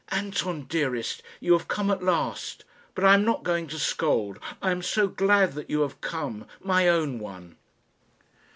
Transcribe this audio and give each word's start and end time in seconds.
"Anton, 0.09 0.63
dearest, 0.63 1.21
you 1.39 1.53
have 1.53 1.67
come 1.67 1.91
at 1.91 2.01
last. 2.01 2.65
But 2.95 3.03
I 3.05 3.13
am 3.13 3.23
not 3.23 3.43
going 3.43 3.67
to 3.67 3.77
scold. 3.77 4.39
I 4.59 4.71
am 4.71 4.81
so 4.81 5.07
glad 5.07 5.53
that 5.53 5.69
you 5.69 5.81
have 5.81 6.01
come, 6.01 6.47
my 6.59 6.87
own 6.87 7.19
one!" 7.19 7.55